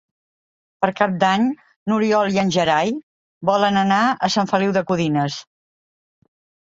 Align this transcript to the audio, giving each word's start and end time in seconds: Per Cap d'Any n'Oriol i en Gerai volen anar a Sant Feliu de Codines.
Per 0.83 0.87
Cap 0.99 1.11
d'Any 1.23 1.43
n'Oriol 1.91 2.33
i 2.37 2.41
en 2.45 2.53
Gerai 2.57 2.95
volen 3.53 3.79
anar 3.83 4.01
a 4.09 4.31
Sant 4.37 4.51
Feliu 4.53 4.75
de 4.79 4.87
Codines. 4.93 5.37